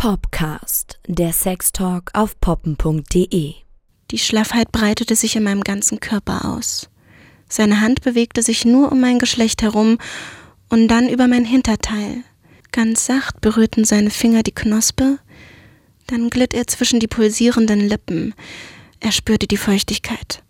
[0.00, 3.52] Popcast, der Sextalk auf poppen.de.
[4.10, 6.88] Die Schlaffheit breitete sich in meinem ganzen Körper aus.
[7.50, 9.98] Seine Hand bewegte sich nur um mein Geschlecht herum
[10.70, 12.24] und dann über mein Hinterteil.
[12.72, 15.18] Ganz sacht berührten seine Finger die Knospe,
[16.06, 18.34] dann glitt er zwischen die pulsierenden Lippen.
[19.00, 20.42] Er spürte die Feuchtigkeit.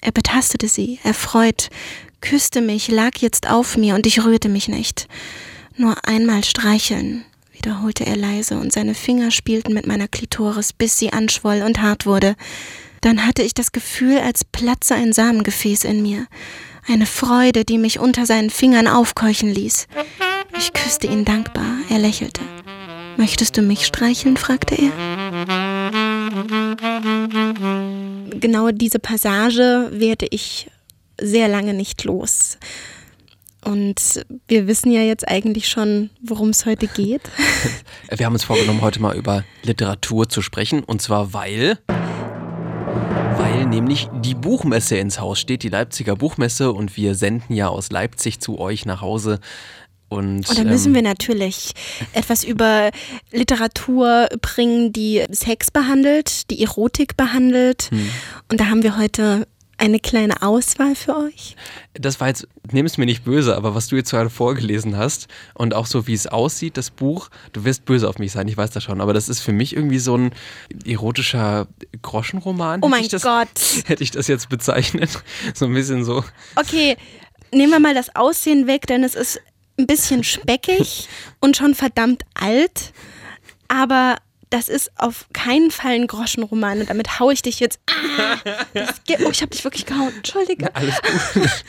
[0.00, 1.68] Er betastete sie, erfreut,
[2.22, 5.08] küsste mich, lag jetzt auf mir und ich rührte mich nicht.
[5.76, 7.26] Nur einmal streicheln,
[7.58, 12.06] wiederholte er leise, und seine Finger spielten mit meiner Klitoris, bis sie anschwoll und hart
[12.06, 12.34] wurde.
[13.00, 16.26] Dann hatte ich das Gefühl, als platze ein Samengefäß in mir.
[16.86, 19.86] Eine Freude, die mich unter seinen Fingern aufkeuchen ließ.
[20.56, 21.66] Ich küsste ihn dankbar.
[21.90, 22.40] Er lächelte.
[23.16, 24.36] Möchtest du mich streicheln?
[24.36, 24.90] fragte er.
[28.40, 30.70] Genau diese Passage werde ich
[31.20, 32.58] sehr lange nicht los.
[33.64, 37.22] Und wir wissen ja jetzt eigentlich schon, worum es heute geht.
[38.16, 40.84] Wir haben uns vorgenommen, heute mal über Literatur zu sprechen.
[40.84, 46.72] Und zwar weil weil nämlich die Buchmesse ins Haus steht, die Leipziger Buchmesse.
[46.72, 49.40] Und wir senden ja aus Leipzig zu euch nach Hause.
[50.08, 51.72] Und, Und dann müssen ähm, wir natürlich
[52.12, 52.90] etwas über
[53.30, 57.90] Literatur bringen, die Sex behandelt, die Erotik behandelt.
[57.90, 58.10] Hm.
[58.50, 59.46] Und da haben wir heute
[59.78, 61.56] eine kleine Auswahl für euch?
[61.94, 65.28] Das war jetzt, nimm es mir nicht böse, aber was du jetzt gerade vorgelesen hast
[65.54, 68.56] und auch so wie es aussieht, das Buch, du wirst böse auf mich sein, ich
[68.56, 70.32] weiß das schon, aber das ist für mich irgendwie so ein
[70.84, 71.68] erotischer
[72.02, 72.80] Groschenroman.
[72.82, 73.48] Oh mein das, Gott.
[73.86, 75.10] Hätte ich das jetzt bezeichnet.
[75.54, 76.24] So ein bisschen so.
[76.56, 76.96] Okay,
[77.52, 79.40] nehmen wir mal das Aussehen weg, denn es ist
[79.78, 81.08] ein bisschen speckig
[81.40, 82.92] und schon verdammt alt.
[83.68, 84.16] Aber
[84.50, 87.80] das ist auf keinen Fall ein Groschenroman und damit haue ich dich jetzt.
[87.88, 88.38] Ah,
[89.24, 90.12] oh, ich habe dich wirklich gehauen.
[90.16, 90.74] Entschuldige.
[90.74, 91.50] alles gut.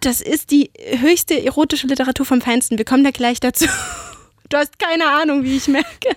[0.00, 2.78] Das ist die höchste erotische Literatur vom Feinsten.
[2.78, 3.66] Wir kommen da gleich dazu.
[4.48, 6.16] Du hast keine Ahnung, wie ich merke.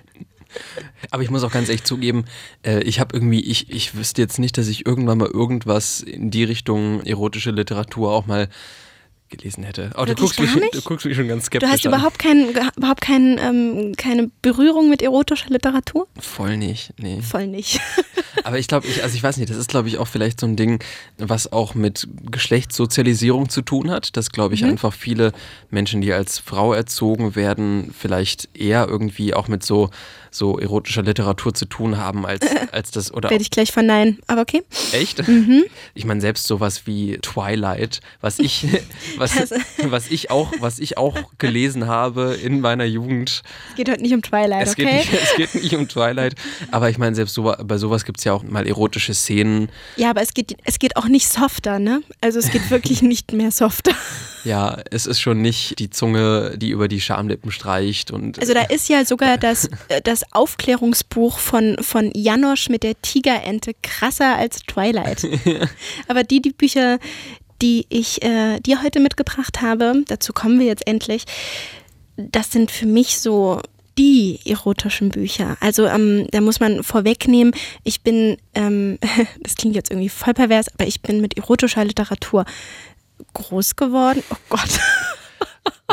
[1.09, 2.25] Aber ich muss auch ganz ehrlich zugeben,
[2.63, 6.29] äh, ich habe irgendwie, ich, ich wüsste jetzt nicht, dass ich irgendwann mal irgendwas in
[6.29, 8.49] die Richtung erotische Literatur auch mal
[9.31, 9.89] gelesen hätte.
[9.97, 11.93] Oh, du, guckst mich, du, guckst mich, schon ganz skeptisch Du hast an.
[11.93, 16.07] überhaupt, kein, überhaupt kein, ähm, keine Berührung mit erotischer Literatur?
[16.19, 17.21] Voll nicht, nee.
[17.21, 17.79] Voll nicht.
[18.43, 20.45] Aber ich glaube, ich, also ich weiß nicht, das ist glaube ich auch vielleicht so
[20.45, 20.83] ein Ding,
[21.17, 24.69] was auch mit Geschlechtssozialisierung zu tun hat, dass glaube ich mhm.
[24.69, 25.31] einfach viele
[25.69, 29.89] Menschen, die als Frau erzogen werden, vielleicht eher irgendwie auch mit so
[30.31, 34.41] so erotischer Literatur zu tun haben als, als das oder werde ich gleich verneinen, aber
[34.41, 34.63] okay.
[34.93, 35.27] Echt?
[35.27, 35.65] Mhm.
[35.93, 38.65] Ich meine selbst sowas wie Twilight, was ich
[39.21, 43.43] was, was ich auch was ich auch gelesen habe in meiner Jugend.
[43.69, 45.03] Es geht heute nicht um Twilight, es okay?
[45.03, 46.35] Geht nicht, es geht nicht um Twilight,
[46.71, 49.69] aber ich meine selbst so, bei sowas gibt es ja auch mal erotische Szenen.
[49.95, 52.01] Ja, aber es geht es geht auch nicht softer, ne?
[52.19, 53.93] Also es geht wirklich nicht mehr softer.
[54.43, 58.39] Ja, es ist schon nicht die Zunge, die über die Schamlippen streicht und.
[58.39, 63.73] Also da ist ja sogar das, äh, das Aufklärungsbuch von, von Janosch mit der Tigerente
[63.81, 65.27] krasser als Twilight.
[66.07, 66.99] Aber die, die Bücher,
[67.61, 71.25] die ich äh, dir heute mitgebracht habe, dazu kommen wir jetzt endlich,
[72.17, 73.61] das sind für mich so
[73.97, 75.57] die erotischen Bücher.
[75.59, 78.97] Also ähm, da muss man vorwegnehmen, ich bin, ähm,
[79.41, 82.45] das klingt jetzt irgendwie voll pervers, aber ich bin mit erotischer Literatur
[83.33, 84.23] groß geworden.
[84.29, 84.69] Oh Gott.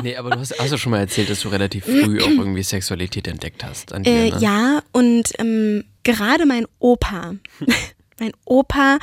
[0.03, 2.63] Nee, aber du hast, hast du schon mal erzählt, dass du relativ früh auch irgendwie
[2.63, 3.91] Sexualität entdeckt hast.
[3.91, 4.39] Dir, äh, ne?
[4.39, 7.35] Ja, und ähm, gerade mein Opa,
[8.21, 8.99] mein Opa,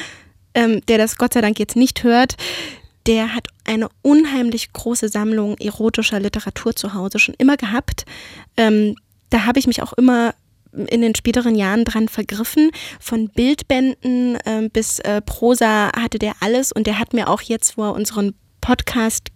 [0.55, 2.35] ähm, der das Gott sei Dank jetzt nicht hört,
[3.05, 8.05] der hat eine unheimlich große Sammlung erotischer Literatur zu Hause schon immer gehabt.
[8.57, 8.95] Ähm,
[9.29, 10.33] da habe ich mich auch immer
[10.73, 12.71] in den späteren Jahren dran vergriffen.
[12.99, 17.77] Von Bildbänden äh, bis äh, Prosa hatte der alles und der hat mir auch jetzt,
[17.77, 19.29] wo er unseren Podcast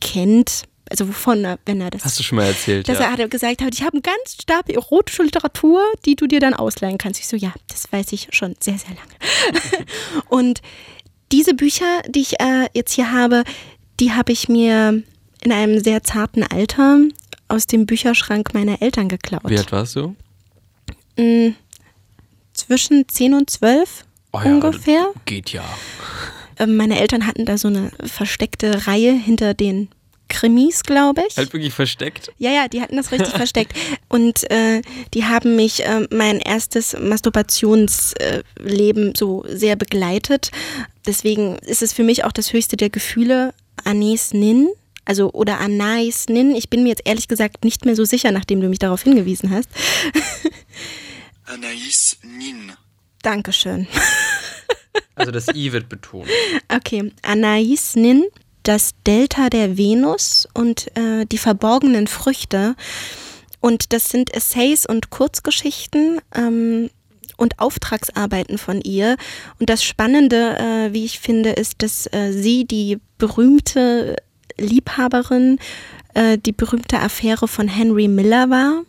[0.00, 2.04] kennt, also wovon, wenn er das.
[2.04, 3.06] Hast du schon mal erzählt, dass ja.
[3.06, 6.54] er hat gesagt hat, ich habe einen ganz Stapel erotische Literatur, die du dir dann
[6.54, 7.20] ausleihen kannst.
[7.20, 9.86] Ich so, ja, das weiß ich schon sehr, sehr lange.
[10.28, 10.60] und
[11.32, 13.44] diese Bücher, die ich äh, jetzt hier habe,
[13.98, 15.02] die habe ich mir
[15.42, 17.00] in einem sehr zarten Alter
[17.48, 19.42] aus dem Bücherschrank meiner Eltern geklaut.
[19.46, 20.14] Wie alt warst du?
[21.16, 21.54] Mm,
[22.52, 25.10] zwischen 10 und 12 oh ja, ungefähr.
[25.24, 25.64] Geht ja.
[26.58, 29.88] Ähm, meine Eltern hatten da so eine versteckte Reihe hinter den
[30.28, 31.36] Krimis, glaube ich.
[31.36, 32.32] Halt wirklich versteckt?
[32.38, 33.76] Ja, ja, die hatten das richtig versteckt.
[34.08, 34.82] Und äh,
[35.12, 40.50] die haben mich äh, mein erstes Masturbationsleben äh, so sehr begleitet.
[41.06, 43.54] Deswegen ist es für mich auch das höchste der Gefühle.
[43.84, 44.68] Anis Nin,
[45.04, 46.54] also oder Anais Nin.
[46.54, 49.50] Ich bin mir jetzt ehrlich gesagt nicht mehr so sicher, nachdem du mich darauf hingewiesen
[49.50, 49.68] hast.
[51.44, 52.72] Anais Nin.
[53.22, 53.86] Dankeschön.
[55.14, 56.28] Also das I wird betont.
[56.68, 58.24] Okay, Anais Nin
[58.64, 62.74] das Delta der Venus und äh, die verborgenen Früchte.
[63.60, 66.20] Und das sind Essays und Kurzgeschichten.
[66.34, 66.90] Ähm,
[67.36, 69.16] und Auftragsarbeiten von ihr.
[69.58, 74.16] Und das Spannende, äh, wie ich finde, ist, dass äh, sie die berühmte
[74.56, 75.58] Liebhaberin,
[76.14, 78.82] äh, die berühmte Affäre von Henry Miller war.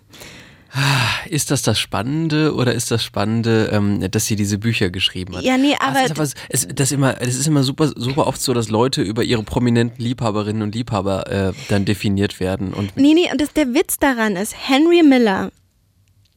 [1.30, 5.44] Ist das das Spannende oder ist das Spannende, ähm, dass sie diese Bücher geschrieben hat?
[5.44, 6.00] Ja, nee, aber.
[6.04, 9.24] Ach, das, ist, das, immer, das ist immer super, super oft so, dass Leute über
[9.24, 12.74] ihre prominenten Liebhaberinnen und Liebhaber äh, dann definiert werden.
[12.74, 15.51] Und nee, nee, und das, der Witz daran ist, Henry Miller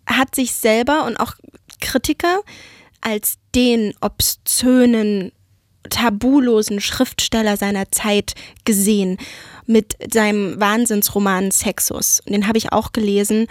[0.07, 1.33] hat sich selber und auch
[1.81, 2.41] Kritiker
[3.01, 5.33] als den obszönen,
[5.91, 9.19] tabulosen Schriftsteller seiner Zeit gesehen
[9.67, 12.23] mit seinem Wahnsinnsroman Sexus.
[12.27, 13.47] Den habe ich auch gelesen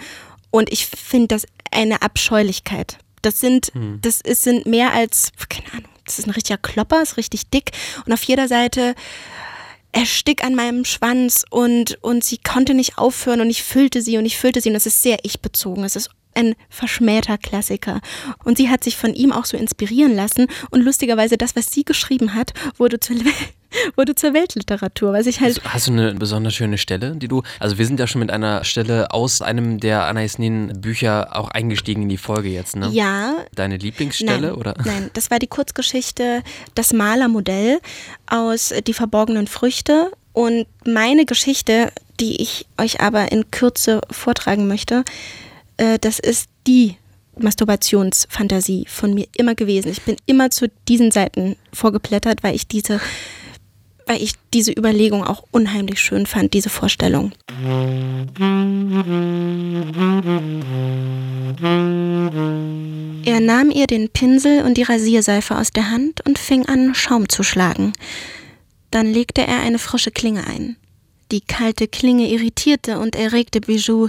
[0.50, 2.98] und ich finde das eine Abscheulichkeit.
[3.22, 3.98] Das sind, hm.
[4.02, 7.72] das ist, sind mehr als, keine Ahnung, das ist ein richtiger Klopper, ist richtig dick
[8.06, 8.94] und auf jeder Seite
[9.92, 14.26] erstick an meinem Schwanz und, und sie konnte nicht aufhören und ich füllte sie und
[14.26, 15.84] ich füllte sie und es ist sehr ich-bezogen.
[15.84, 18.00] Es ist ein verschmähter Klassiker.
[18.44, 20.46] Und sie hat sich von ihm auch so inspirieren lassen.
[20.70, 23.16] Und lustigerweise, das, was sie geschrieben hat, wurde zur,
[23.96, 25.12] wurde zur Weltliteratur.
[25.12, 27.42] Was ich halt hast, hast, du eine besonders schöne Stelle, die du.
[27.58, 31.50] Also, wir sind ja schon mit einer Stelle aus einem der Anais Nin Bücher auch
[31.50, 32.88] eingestiegen in die Folge jetzt, ne?
[32.92, 33.36] Ja.
[33.54, 34.74] Deine Lieblingsstelle, nein, oder?
[34.84, 36.42] Nein, das war die Kurzgeschichte
[36.74, 37.80] Das Malermodell
[38.26, 40.10] aus Die verborgenen Früchte.
[40.32, 45.04] Und meine Geschichte, die ich euch aber in Kürze vortragen möchte,
[45.78, 46.96] äh, das ist die
[47.38, 49.90] Masturbationsfantasie von mir immer gewesen.
[49.90, 53.00] Ich bin immer zu diesen Seiten vorgeblättert, weil ich diese,
[54.08, 57.32] weil ich diese Überlegung auch unheimlich schön fand, diese Vorstellung.
[63.24, 67.28] Er nahm ihr den Pinsel und die Rasierseife aus der Hand und fing an, Schaum
[67.28, 67.92] zu schlagen.
[68.90, 70.76] Dann legte er eine frische Klinge ein.
[71.30, 74.08] Die kalte Klinge irritierte und erregte Bijou.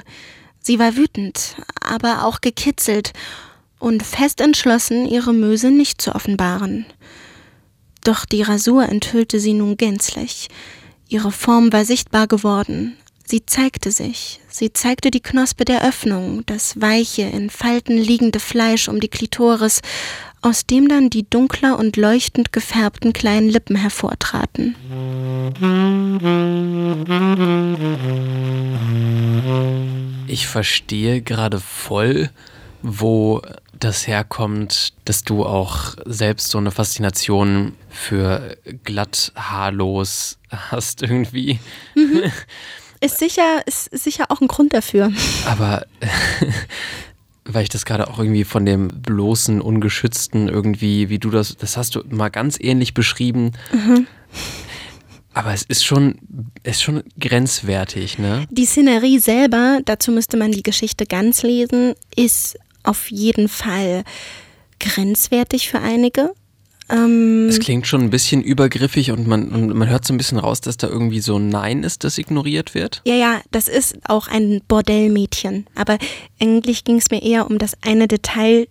[0.61, 3.11] Sie war wütend, aber auch gekitzelt
[3.79, 6.85] und fest entschlossen, ihre Möse nicht zu offenbaren.
[8.09, 10.47] Doch die Rasur enthüllte sie nun gänzlich.
[11.09, 12.97] Ihre Form war sichtbar geworden.
[13.23, 14.39] Sie zeigte sich.
[14.49, 19.81] Sie zeigte die Knospe der Öffnung, das weiche, in Falten liegende Fleisch um die Klitoris,
[20.41, 24.75] aus dem dann die dunkler und leuchtend gefärbten kleinen Lippen hervortraten.
[30.25, 32.31] Ich verstehe gerade voll,
[32.81, 33.43] wo
[33.79, 41.59] das herkommt, dass du auch selbst so eine Faszination für glatt haarlos hast irgendwie.
[41.95, 42.23] Mhm.
[43.01, 45.11] Ist sicher, ist sicher auch ein Grund dafür.
[45.45, 45.85] Aber
[47.45, 51.77] weil ich das gerade auch irgendwie von dem bloßen, ungeschützten irgendwie, wie du das, das
[51.77, 53.53] hast du mal ganz ähnlich beschrieben.
[53.73, 54.07] Mhm.
[55.33, 56.19] Aber es ist schon,
[56.63, 58.45] ist schon grenzwertig, ne?
[58.49, 64.03] Die Szenerie selber, dazu müsste man die Geschichte ganz lesen, ist auf jeden Fall
[64.79, 66.33] grenzwertig für einige.
[66.89, 70.39] Ähm, es klingt schon ein bisschen übergriffig und man, und man hört so ein bisschen
[70.39, 73.01] raus, dass da irgendwie so ein Nein ist, das ignoriert wird.
[73.05, 75.67] Ja, ja, das ist auch ein Bordellmädchen.
[75.75, 75.97] Aber
[76.39, 78.67] eigentlich ging es mir eher um das eine Detail,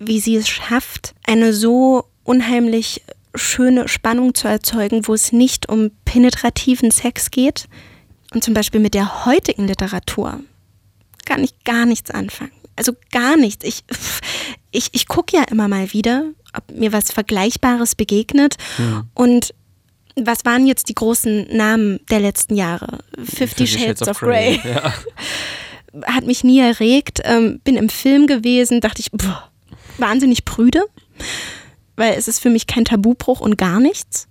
[0.00, 3.02] wie sie es schafft, eine so unheimlich
[3.34, 7.68] schöne Spannung zu erzeugen, wo es nicht um penetrativen Sex geht.
[8.32, 10.40] Und zum Beispiel mit der heutigen Literatur
[11.24, 12.52] kann ich gar nichts anfangen.
[12.76, 13.64] Also gar nichts.
[13.64, 13.84] Ich,
[14.70, 18.56] ich, ich gucke ja immer mal wieder, ob mir was Vergleichbares begegnet.
[18.78, 19.04] Mhm.
[19.14, 19.54] Und
[20.16, 22.98] was waren jetzt die großen Namen der letzten Jahre?
[23.22, 24.58] Fifty Shades, Shades, of Grey.
[24.58, 24.72] Grey.
[24.74, 24.94] Ja.
[26.14, 27.20] Hat mich nie erregt.
[27.24, 29.50] Ähm, bin im Film gewesen, dachte ich, boah,
[29.98, 30.84] wahnsinnig prüde
[32.00, 34.26] weil es ist für mich kein Tabubruch und gar nichts.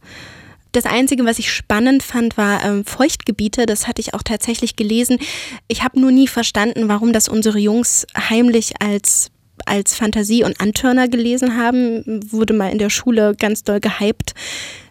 [0.71, 3.65] Das Einzige, was ich spannend fand, war ähm, Feuchtgebiete.
[3.65, 5.19] Das hatte ich auch tatsächlich gelesen.
[5.67, 9.31] Ich habe nur nie verstanden, warum das unsere Jungs heimlich als
[9.67, 14.33] als Fantasie und Antörner gelesen haben, wurde mal in der Schule ganz doll gehypt,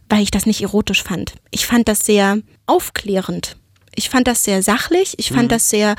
[0.08, 1.34] weil ich das nicht erotisch fand.
[1.50, 3.56] Ich fand das sehr aufklärend.
[3.94, 5.48] Ich fand das sehr sachlich, ich fand mhm.
[5.48, 5.96] das sehr,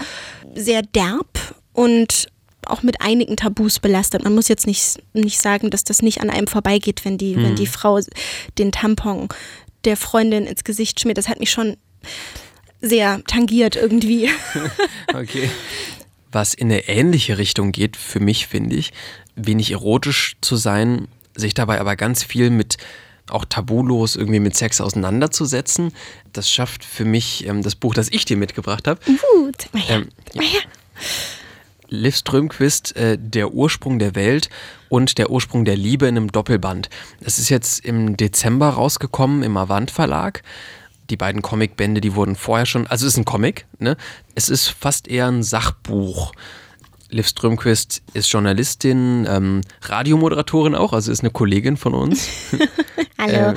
[0.56, 2.28] sehr derb und
[2.66, 4.24] auch mit einigen Tabus belastet.
[4.24, 7.44] Man muss jetzt nicht, nicht sagen, dass das nicht an einem vorbeigeht, wenn die, hm.
[7.44, 8.00] wenn die Frau
[8.58, 9.28] den Tampon
[9.86, 11.18] der Freundin ins Gesicht schmiert.
[11.18, 11.78] Das hat mich schon
[12.82, 14.30] sehr tangiert irgendwie.
[15.14, 15.50] okay.
[16.32, 18.94] Was in eine ähnliche Richtung geht, für mich finde ich,
[19.36, 22.78] wenig erotisch zu sein, sich dabei aber ganz viel mit
[23.30, 25.94] auch tabulos irgendwie mit Sex auseinanderzusetzen.
[26.34, 29.00] Das schafft für mich ähm, das Buch, das ich dir mitgebracht habe.
[29.08, 30.62] Uh, mal her, ähm, mal her.
[31.90, 34.50] Liv Strömquist, äh, Der Ursprung der Welt
[34.90, 36.90] und Der Ursprung der Liebe in einem Doppelband.
[37.20, 40.44] Das ist jetzt im Dezember rausgekommen im Avant Verlag.
[41.10, 43.98] Die beiden Comicbände, die wurden vorher schon, also es ist ein Comic, ne?
[44.36, 46.34] Es ist fast eher ein Sachbuch.
[47.12, 52.30] Liv Strömquist ist Journalistin, ähm, Radiomoderatorin auch, also ist eine Kollegin von uns.
[53.18, 53.34] Hallo.
[53.34, 53.56] Äh,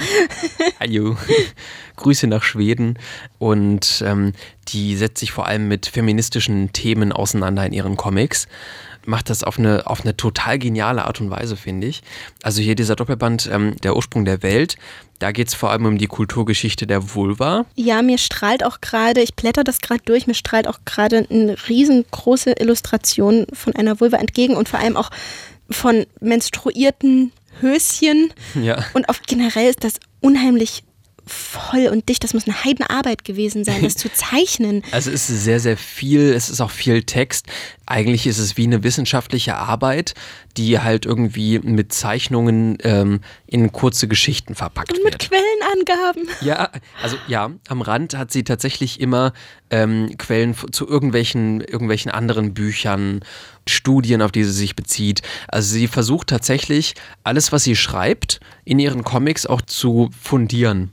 [0.80, 1.16] hallo.
[1.96, 2.98] Grüße nach Schweden.
[3.38, 4.32] Und ähm,
[4.68, 8.48] die setzt sich vor allem mit feministischen Themen auseinander in ihren Comics
[9.06, 12.02] macht das auf eine, auf eine total geniale Art und Weise, finde ich.
[12.42, 14.76] Also hier dieser Doppelband, ähm, der Ursprung der Welt,
[15.18, 17.64] da geht es vor allem um die Kulturgeschichte der Vulva.
[17.76, 21.56] Ja, mir strahlt auch gerade, ich blätter das gerade durch, mir strahlt auch gerade eine
[21.68, 25.10] riesengroße Illustration von einer Vulva entgegen und vor allem auch
[25.70, 28.32] von menstruierten Höschen.
[28.60, 28.84] Ja.
[28.94, 30.82] Und auf generell ist das unheimlich
[31.26, 32.24] voll und dicht.
[32.24, 34.82] Das muss eine Heidenarbeit gewesen sein, das zu zeichnen.
[34.90, 37.46] Also es ist sehr, sehr viel, es ist auch viel Text.
[37.86, 40.14] Eigentlich ist es wie eine wissenschaftliche Arbeit,
[40.56, 45.30] die halt irgendwie mit Zeichnungen ähm, in kurze Geschichten verpackt und mit wird.
[45.30, 46.28] Quellenangaben.
[46.40, 46.70] Ja,
[47.02, 49.32] also ja, am Rand hat sie tatsächlich immer
[49.70, 53.20] ähm, Quellen zu irgendwelchen, irgendwelchen anderen Büchern,
[53.68, 55.22] Studien, auf die sie sich bezieht.
[55.48, 60.92] Also sie versucht tatsächlich alles, was sie schreibt, in ihren Comics auch zu fundieren.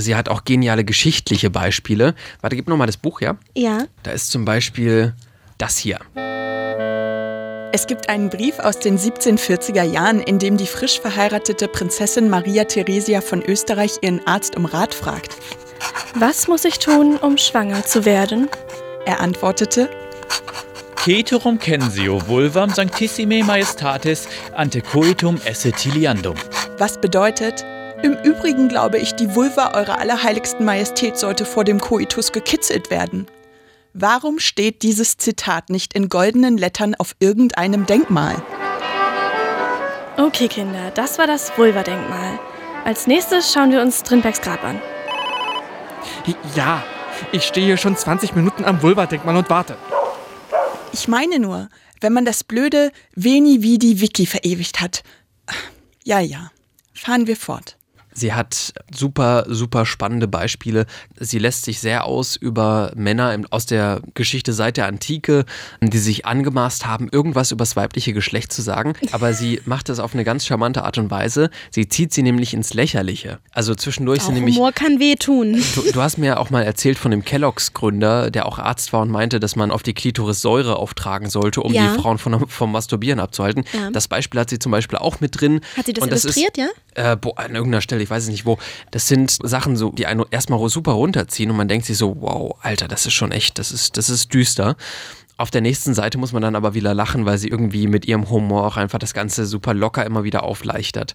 [0.00, 2.14] Sie hat auch geniale geschichtliche Beispiele.
[2.40, 3.36] Warte, gib nochmal das Buch, ja?
[3.54, 3.84] Ja.
[4.02, 5.14] Da ist zum Beispiel
[5.58, 5.98] das hier.
[7.70, 12.64] Es gibt einen Brief aus den 1740er Jahren, in dem die frisch verheiratete Prinzessin Maria
[12.64, 15.36] Theresia von Österreich ihren Arzt um Rat fragt.
[16.14, 18.48] Was muss ich tun, um schwanger zu werden?
[19.04, 19.90] Er antwortete,
[21.04, 26.34] Ceterum censio vulvam sanctissime majestatis ante coitum esse tiliandum.
[26.78, 27.64] was bedeutet,
[28.02, 33.26] im Übrigen glaube ich, die Vulva eurer allerheiligsten Majestät sollte vor dem Koitus gekitzelt werden.
[33.94, 38.40] Warum steht dieses Zitat nicht in goldenen Lettern auf irgendeinem Denkmal?
[40.16, 42.38] Okay, Kinder, das war das Vulva-Denkmal.
[42.84, 44.80] Als nächstes schauen wir uns Strindbergs Grab an.
[46.54, 46.84] Ja,
[47.32, 49.76] ich stehe hier schon 20 Minuten am Vulva-Denkmal und warte.
[50.92, 51.68] Ich meine nur,
[52.00, 55.02] wenn man das blöde Veni Vidi Wiki verewigt hat.
[56.04, 56.50] Ja, ja.
[56.94, 57.77] Fahren wir fort.
[58.18, 60.86] Sie hat super, super spannende Beispiele.
[61.18, 65.44] Sie lässt sich sehr aus über Männer aus der Geschichte seit der Antike,
[65.80, 68.94] die sich angemaßt haben, irgendwas über das weibliche Geschlecht zu sagen.
[69.12, 71.50] Aber sie macht das auf eine ganz charmante Art und Weise.
[71.70, 73.38] Sie zieht sie nämlich ins Lächerliche.
[73.52, 74.56] Also zwischendurch Auch sind nämlich.
[74.56, 75.62] Humor kann wehtun.
[75.74, 79.10] Du, du hast mir auch mal erzählt von dem Kelloggs-Gründer, der auch Arzt war und
[79.10, 81.92] meinte, dass man auf die Klitoris Säure auftragen sollte, um Ja.
[81.94, 83.64] die Frauen von, vom Masturbieren abzuhalten.
[83.72, 83.90] Ja.
[83.90, 85.60] Das Beispiel hat sie zum Beispiel auch mit drin.
[85.76, 86.68] Hat sie das Und ist- illustriert, ja?
[86.94, 88.58] äh, boah, an irgendeiner Stelle, ich weiß es nicht wo.
[88.90, 92.56] Das sind Sachen, so, die einen erstmal super runterziehen und man denkt sich so, wow,
[92.62, 94.76] Alter, das ist schon echt, das ist, das ist düster.
[95.36, 98.28] Auf der nächsten Seite muss man dann aber wieder lachen, weil sie irgendwie mit ihrem
[98.30, 101.14] Humor auch einfach das Ganze super locker immer wieder aufleichtert.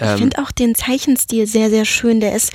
[0.00, 2.20] Ich Ähm, finde auch den Zeichenstil sehr, sehr schön.
[2.20, 2.52] Der ist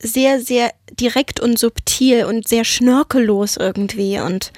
[0.00, 4.52] sehr, sehr direkt und subtil und sehr schnörkellos irgendwie und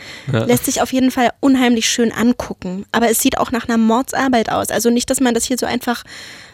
[0.47, 2.85] lässt sich auf jeden Fall unheimlich schön angucken.
[2.91, 4.71] Aber es sieht auch nach einer Mordsarbeit aus.
[4.71, 6.03] Also nicht, dass man das hier so einfach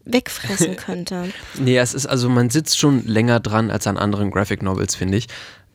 [0.04, 1.32] wegfressen könnte.
[1.58, 5.18] Nee, es ist also, man sitzt schon länger dran als an anderen Graphic Novels, finde
[5.18, 5.28] ich.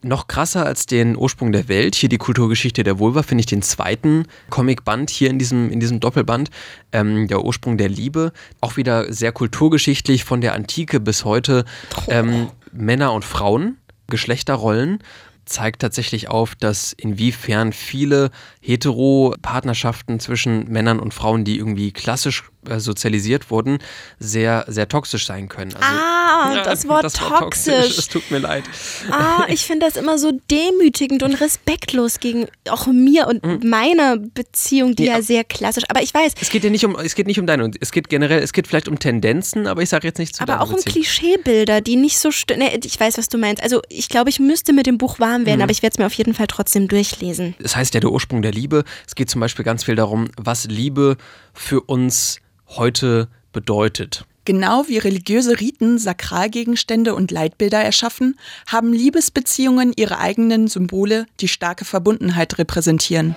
[0.04, 3.64] Noch krasser als den Ursprung der Welt, hier die Kulturgeschichte der Vulva, finde ich den
[3.64, 6.52] zweiten Comicband hier in diesem, in diesem Doppelband,
[6.92, 8.32] ähm, der Ursprung der Liebe.
[8.62, 11.66] Auch wieder sehr kulturgeschichtlich von der Antike bis heute.
[12.08, 15.00] Ähm, Männer und Frauen, Geschlechterrollen
[15.48, 18.32] zeigt tatsächlich auf, dass inwiefern viele
[18.62, 22.44] Hetero-Partnerschaften zwischen Männern und Frauen, die irgendwie klassisch
[22.80, 23.80] sozialisiert wurden,
[24.20, 25.74] sehr, sehr toxisch sein können.
[25.76, 26.24] Also, Ah,
[26.56, 27.98] Ja, das Wort war toxisch.
[27.98, 28.64] Es tut mir leid.
[29.12, 34.96] Ah, ich finde das immer so demütigend und respektlos gegen auch mir und meiner Beziehung,
[34.96, 35.16] die Ja.
[35.18, 35.84] ja sehr klassisch.
[35.90, 37.92] Aber ich weiß, Es geht ja nicht um, es geht nicht um deine, und es
[37.92, 40.72] geht generell, es geht vielleicht um Tendenzen, aber ich sage jetzt nichts zu aber auch
[40.72, 40.78] um.
[40.84, 43.64] Klischeebilder, die nicht so nee, Ich weiß, was du meinst.
[43.64, 45.46] Also ich glaube, ich müsste mit dem Buch warm Mhm.
[45.48, 47.56] werden, aber ich werde es mir auf jeden Fall trotzdem durchlesen.
[47.64, 48.84] Es heißt ja der Ursprung der Liebe.
[49.08, 51.18] Es geht zum Beispiel ganz viel darum, was Liebe
[51.54, 54.26] für uns heute bedeutet.
[54.46, 61.84] Genau wie religiöse Riten Sakralgegenstände und Leitbilder erschaffen, haben Liebesbeziehungen ihre eigenen Symbole, die starke
[61.84, 63.36] Verbundenheit repräsentieren.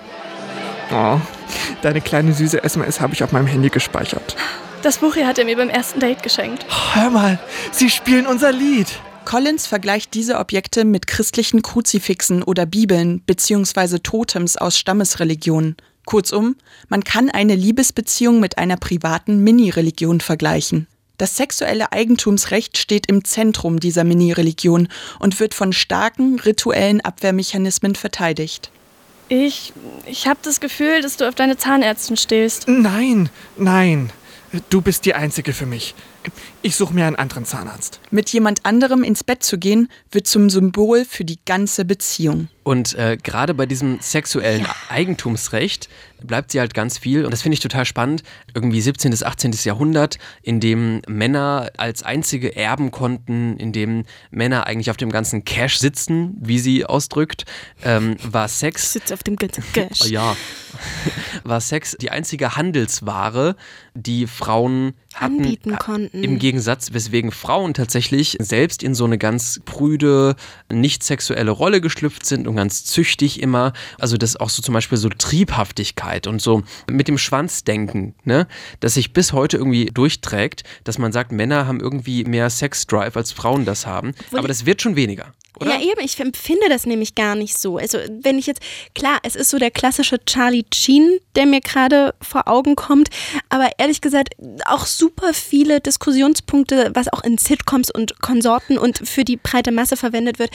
[0.89, 1.19] Oh,
[1.81, 4.35] deine kleine süße SMS habe ich auf meinem Handy gespeichert.
[4.83, 6.65] Das Buch hier hat er mir beim ersten Date geschenkt.
[6.93, 7.39] Hör mal,
[7.71, 8.87] sie spielen unser Lied.
[9.25, 13.99] Collins vergleicht diese Objekte mit christlichen Kruzifixen oder Bibeln bzw.
[13.99, 15.75] Totems aus Stammesreligionen.
[16.05, 16.55] Kurzum,
[16.89, 20.87] man kann eine Liebesbeziehung mit einer privaten Mini-Religion vergleichen.
[21.17, 24.87] Das sexuelle Eigentumsrecht steht im Zentrum dieser Mini-Religion
[25.19, 28.71] und wird von starken rituellen Abwehrmechanismen verteidigt.
[29.29, 29.71] Ich,
[30.07, 32.67] ich habe das Gefühl, dass du auf deine Zahnärztin stehst.
[32.67, 34.11] Nein, nein,
[34.69, 35.95] du bist die Einzige für mich.
[36.63, 37.99] Ich suche mir einen anderen Zahnarzt.
[38.09, 42.49] Mit jemand anderem ins Bett zu gehen, wird zum Symbol für die ganze Beziehung.
[42.63, 45.89] Und äh, gerade bei diesem sexuellen Eigentumsrecht
[46.23, 47.25] bleibt sie halt ganz viel.
[47.25, 48.23] Und das finde ich total spannend.
[48.53, 49.09] Irgendwie 17.
[49.09, 49.51] bis 18.
[49.63, 55.43] Jahrhundert, in dem Männer als einzige erben konnten, in dem Männer eigentlich auf dem ganzen
[55.43, 57.45] Cash sitzen, wie sie ausdrückt,
[57.83, 58.93] ähm, war Sex.
[58.93, 60.01] Sitzt auf dem ganzen Cash.
[60.03, 60.35] Oh, ja.
[61.43, 63.55] war Sex die einzige Handelsware,
[63.93, 66.23] die Frauen hatten, Anbieten konnten.
[66.23, 70.35] Im Gegensatz, weswegen Frauen tatsächlich selbst in so eine ganz prüde,
[70.71, 73.73] nicht sexuelle Rolle geschlüpft sind und ganz züchtig immer.
[73.99, 78.47] Also das auch so zum Beispiel so Triebhaftigkeit und so mit dem Schwanzdenken, ne?
[78.79, 83.31] das sich bis heute irgendwie durchträgt, dass man sagt, Männer haben irgendwie mehr Sexdrive als
[83.31, 84.13] Frauen das haben.
[84.33, 85.33] Aber das wird schon weniger.
[85.59, 85.79] Oder?
[85.79, 87.77] Ja, eben, ich empfinde das nämlich gar nicht so.
[87.77, 88.61] Also, wenn ich jetzt,
[88.95, 93.09] klar, es ist so der klassische Charlie Sheen, der mir gerade vor Augen kommt,
[93.49, 94.33] aber ehrlich gesagt,
[94.65, 99.97] auch super viele Diskussionspunkte, was auch in Sitcoms und Konsorten und für die breite Masse
[99.97, 100.51] verwendet wird.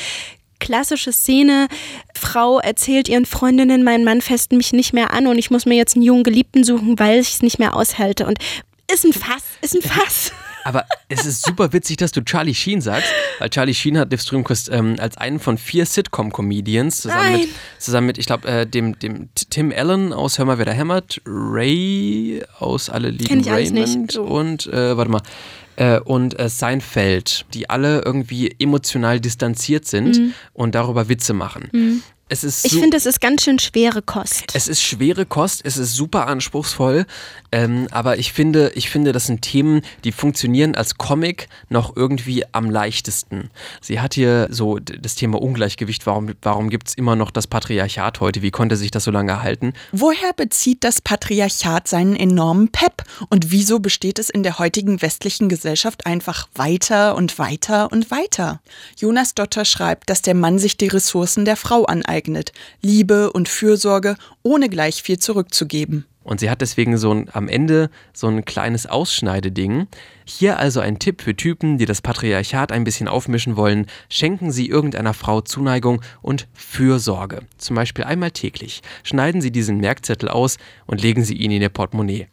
[0.59, 1.69] Klassische Szene,
[2.15, 5.77] Frau erzählt ihren Freundinnen, mein Mann fässt mich nicht mehr an und ich muss mir
[5.77, 8.27] jetzt einen jungen Geliebten suchen, weil ich es nicht mehr aushalte.
[8.27, 8.39] Und
[8.93, 10.33] ist ein Fass, ist ein Fass.
[10.67, 13.09] Aber es ist super witzig, dass du Charlie Sheen sagst,
[13.39, 17.49] weil Charlie Sheen hat Liv Strömquist ähm, als einen von vier Sitcom-Comedians zusammen mit,
[17.79, 21.21] zusammen mit, ich glaube, äh, dem, dem Tim Allen aus Hör mal, wer da hämmert,
[21.25, 23.49] Ray aus Alle lieben.
[23.49, 25.23] Raymond und, äh, warte mal,
[25.77, 32.03] äh, und äh, Seinfeld, die alle irgendwie emotional distanziert sind und darüber Witze machen.
[32.29, 34.47] Es ist Ich so- finde, es ist ganz schön schwere Kost.
[34.55, 37.07] es ist schwere Kost, es ist super anspruchsvoll,
[37.53, 42.45] ähm, aber ich finde, ich finde, das sind Themen, die funktionieren als Comic noch irgendwie
[42.51, 43.51] am leichtesten.
[43.81, 48.19] Sie hat hier so das Thema Ungleichgewicht, warum, warum gibt es immer noch das Patriarchat
[48.19, 49.73] heute, wie konnte sich das so lange halten?
[49.93, 53.05] Woher bezieht das Patriarchat seinen enormen Pep?
[53.29, 58.61] Und wieso besteht es in der heutigen westlichen Gesellschaft einfach weiter und weiter und weiter?
[58.99, 62.16] Jonas Dotter schreibt, dass der Mann sich die Ressourcen der Frau aneignet.
[62.83, 66.07] Liebe und Fürsorge, ohne gleich viel zurückzugeben.
[66.27, 69.87] Und sie hat deswegen so ein, am Ende so ein kleines Ausschneideding.
[70.25, 73.87] Hier also ein Tipp für Typen, die das Patriarchat ein bisschen aufmischen wollen.
[74.11, 77.43] Schenken Sie irgendeiner Frau Zuneigung und Fürsorge.
[77.59, 78.83] Zum Beispiel einmal täglich.
[79.05, 82.27] Schneiden Sie diesen Merkzettel aus und legen Sie ihn in Ihr Portemonnaie.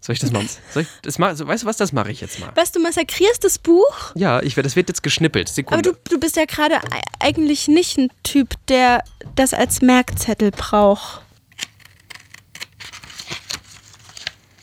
[0.00, 0.44] Soll ich das mal?
[0.72, 2.50] Soll ich das mal weißt du was, das mache ich jetzt mal.
[2.54, 4.12] Was, du massakrierst das Buch?
[4.14, 5.48] Ja, ich, das wird jetzt geschnippelt.
[5.48, 5.82] Aber Sekunde.
[5.92, 9.04] du, du bist ja gerade ei- eigentlich nicht ein Typ, der
[9.36, 11.22] das als Merkzettel braucht.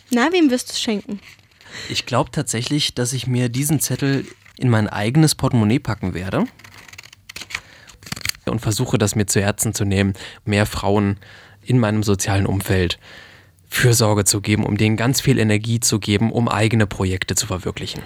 [0.09, 1.19] Na, wem wirst du es schenken?
[1.89, 4.25] Ich glaube tatsächlich, dass ich mir diesen Zettel
[4.57, 6.45] in mein eigenes Portemonnaie packen werde
[8.45, 10.13] und versuche, das mir zu Herzen zu nehmen,
[10.45, 11.19] mehr Frauen
[11.61, 12.97] in meinem sozialen Umfeld
[13.69, 18.01] Fürsorge zu geben, um denen ganz viel Energie zu geben, um eigene Projekte zu verwirklichen.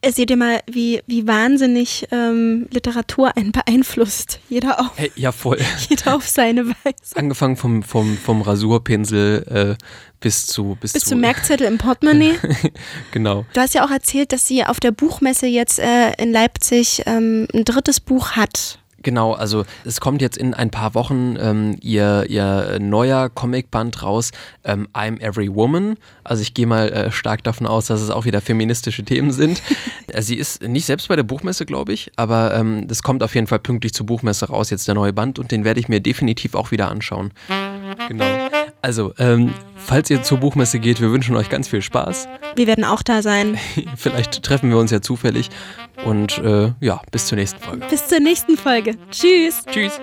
[0.00, 4.38] Äh, Seht ihr mal, wie, wie wahnsinnig ähm, Literatur einen beeinflusst.
[4.48, 5.58] Jeder auf, Hey, ja, voll.
[5.88, 7.16] jeder auf seine Weise.
[7.16, 9.84] Angefangen vom, vom, vom Rasurpinsel äh,
[10.20, 10.76] bis zu.
[10.80, 12.34] Bis, Bis zu, zum Merkzettel im Portemonnaie.
[13.12, 13.44] Genau.
[13.54, 17.48] Du hast ja auch erzählt, dass sie auf der Buchmesse jetzt äh, in Leipzig ähm,
[17.52, 18.78] ein drittes Buch hat.
[19.02, 24.32] Genau, also es kommt jetzt in ein paar Wochen ähm, ihr, ihr neuer Comicband raus,
[24.64, 25.96] ähm, I'm Every Woman.
[26.24, 29.62] Also ich gehe mal äh, stark davon aus, dass es auch wieder feministische Themen sind.
[30.10, 33.34] Äh, Sie ist nicht selbst bei der Buchmesse, glaube ich, aber ähm, das kommt auf
[33.34, 36.00] jeden Fall pünktlich zur Buchmesse raus, jetzt der neue Band und den werde ich mir
[36.00, 37.30] definitiv auch wieder anschauen.
[38.08, 38.47] Genau.
[38.80, 42.28] Also, ähm, falls ihr zur Buchmesse geht, wir wünschen euch ganz viel Spaß.
[42.54, 43.58] Wir werden auch da sein.
[43.96, 45.50] Vielleicht treffen wir uns ja zufällig
[46.04, 47.86] und äh, ja, bis zur nächsten Folge.
[47.90, 48.94] Bis zur nächsten Folge.
[49.10, 49.64] Tschüss.
[49.70, 50.00] Tschüss.